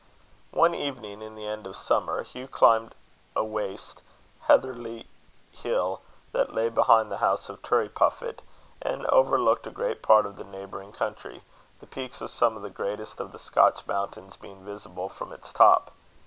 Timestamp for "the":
1.35-1.45, 7.11-7.17, 10.37-10.43, 11.81-11.85, 12.63-12.71, 13.31-13.37